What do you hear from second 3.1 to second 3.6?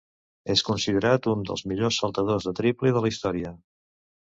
història.